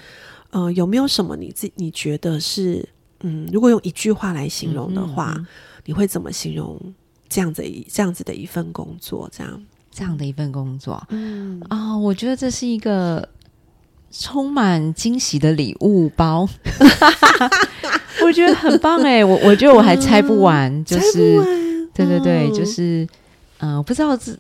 [0.50, 2.86] 呃，有没有什么你自你觉得是，
[3.20, 5.46] 嗯，如果用一句话来形容的话，嗯嗯
[5.86, 6.78] 你会怎么形容
[7.28, 9.28] 这样子一这样子的一份工作？
[9.32, 13.26] 这样，这样的一份工作嗯，啊、我觉得这是一个
[14.10, 16.48] 充满惊喜的礼物包，
[18.24, 21.42] 我觉得很棒哎，我我觉得我还拆不完，就是
[21.94, 22.54] 对对对，嗯。
[22.54, 23.06] 就是
[23.58, 24.36] 嗯、呃我不知道这，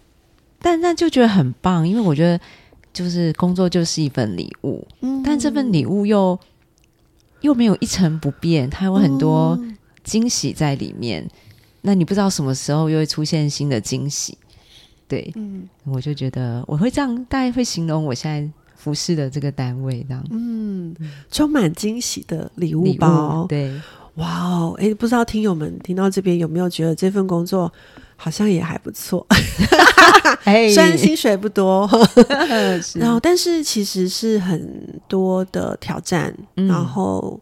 [0.60, 2.40] 但但就觉得很棒，因为我觉得
[2.92, 5.22] 就是工作就是一份礼物，嗯。
[5.22, 6.38] 但这份礼物又
[7.42, 9.76] 又没有一成不变，它有很多嗯。
[10.02, 11.28] 惊喜在里面。
[11.82, 14.36] 那你不知道什么时候又会出现新的惊喜，
[15.06, 15.68] 对，嗯。
[15.84, 20.24] 我就觉得我会这样，大概会形容我现在服饰的这个单位这样。
[20.30, 20.94] 嗯，
[21.30, 23.70] 充满惊喜的礼物礼包，对，
[24.14, 24.74] 哇哦！
[24.80, 27.70] 哎，不知道听友们听到这边有没有觉得这份工作
[28.16, 29.26] 好像也还不错？
[30.44, 31.88] 哎虽然薪水不多，
[32.96, 37.38] 然后但是其实是很多的挑战，嗯然后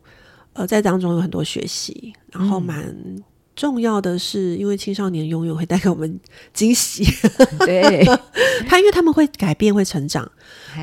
[0.55, 2.97] 呃在当中有很多学习，然后嗯蛮
[3.57, 6.21] 重要的是，因为青少年永远会带给我们
[6.53, 7.05] 惊喜，
[7.65, 8.05] 对，
[8.69, 10.31] 他因为他们会改变，会成长，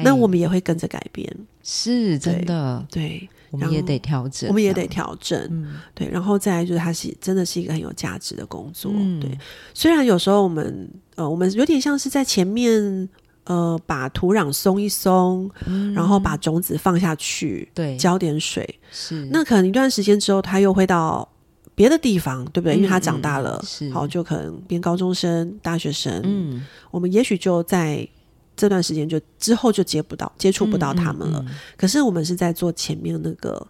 [0.04, 1.32] 那哎我们也会跟着改变，
[1.64, 9.20] 是真的，对，我们也得调整，我们也得，调整，嗯，对，然后再来就是它是真的是一个很有价值的工作，嗯。
[9.20, 9.38] 对。
[9.76, 13.08] 虽然有时候我们呃，我们有点像是在前面
[13.44, 15.48] 呃把土壤松一松，
[15.94, 18.80] 然后把种子放下去，对，浇点水。
[18.92, 19.28] 是。
[19.32, 21.28] 那可能一段时间之后，它又会到
[21.76, 22.76] 别的地方，对不对？
[22.76, 23.62] 嗯因为他长大了
[23.92, 26.22] 好，就可能变高中生、大学生。
[26.24, 28.08] 嗯我们也许就在
[28.56, 31.44] 这段时间就之后就接不到、接触不到他们了。
[31.76, 33.68] 可是我们是在做前面那个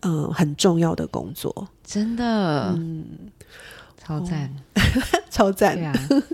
[0.00, 3.04] 呃很重要的工作，真的，嗯，
[4.10, 4.50] 超赞，
[5.30, 5.76] 超赞。
[5.76, 5.84] 对。
[5.84, 5.92] 啊，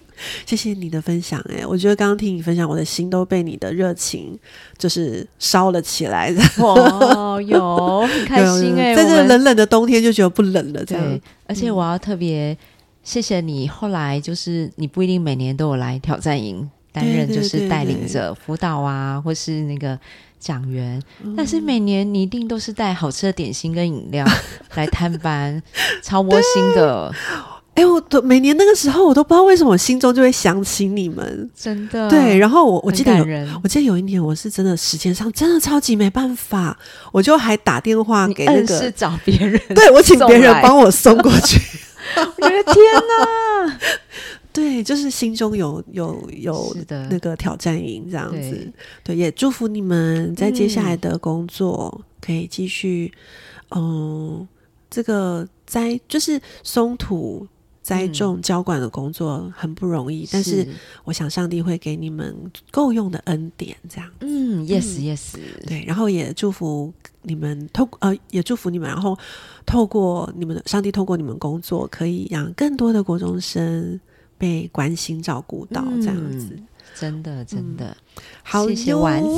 [0.46, 4.38] 谢谢你的分享、哎，我觉得刚刚听你分享，我的心都被你的热情
[4.78, 6.34] 就是烧了起来。
[6.58, 12.56] 哦，有很开心哎，在这冷冷的冬天就觉得不冷了，这样，而且我要特别
[13.02, 18.08] 谢谢你，后来就是你不一定每年都有来挑战营担任，就是带领对。
[18.08, 19.98] 着辅导啊，或是那个
[20.40, 21.34] 讲员，嗯。
[21.36, 24.26] 但是每年你一定都是带好吃的点心跟饮料
[24.76, 25.62] 来探班，
[26.02, 27.14] 超窝心的，
[27.76, 31.50] 哎、我都每年那个时候，我都不知道为什么我心中就会想起你们。
[31.54, 32.08] 真的。
[32.08, 33.24] 对，然后我我记得有
[33.62, 36.76] 我记得有一年，我是真的时间上真的超级没办法，
[37.12, 41.60] 我就还打电话给那个是个，找别人， 对我请别人帮我送过去。
[42.16, 43.78] 我的天哪，
[44.54, 46.74] 对，就是心中有有有
[47.10, 48.50] 那个挑战营这样子
[49.04, 49.14] 对。
[49.14, 53.12] 对，也祝福你们在接下嗯来的工作可以继续，
[53.74, 54.48] 嗯，
[54.88, 57.46] 这个栽就是松土。
[57.86, 58.12] 栽嗯。
[58.12, 60.66] 种、浇灌的工作很不容易，但是
[61.04, 62.34] 我想上帝会给你们
[62.72, 69.16] 够用的恩典，这样嗯，yes yes，对，然后也祝福你们透呃，也祝福你们，然后
[69.64, 74.00] 透过你们的上帝，透过你们工作，可以让更多的国中生
[74.36, 76.48] 被关心照顾到，这样子。
[76.56, 76.66] 嗯
[76.98, 77.94] 真的真的，
[78.42, 79.28] 好谢谢哟丸子。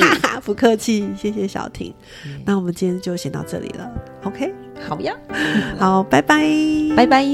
[0.46, 1.92] 不客气，谢谢小婷。
[2.24, 2.42] 对。
[2.46, 3.90] 那我们今天就先到这里了
[4.24, 4.61] ，OK？
[4.88, 5.14] 好呀，
[5.78, 6.42] 好，拜拜，
[6.96, 7.24] 拜拜。